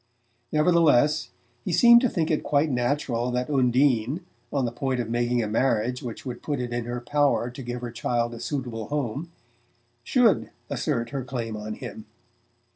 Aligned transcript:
Nevertheless, 0.51 1.29
he 1.63 1.71
seemed 1.71 2.01
to 2.01 2.09
think 2.09 2.31
it 2.31 2.41
quite 2.41 2.71
natural 2.71 3.29
that 3.29 3.51
Undine, 3.51 4.25
on 4.51 4.65
the 4.65 4.71
point 4.71 4.99
of 4.99 5.11
making 5.11 5.43
a 5.43 5.47
marriage 5.47 6.01
which 6.01 6.25
would 6.25 6.41
put 6.41 6.59
it 6.59 6.73
in 6.73 6.85
her 6.85 6.99
power 6.99 7.51
to 7.51 7.61
give 7.61 7.81
her 7.81 7.91
child 7.91 8.33
a 8.33 8.39
suitable 8.39 8.87
home, 8.87 9.31
should 10.03 10.49
assert 10.71 11.11
her 11.11 11.23
claim 11.23 11.55
on 11.55 11.75
him. 11.75 12.07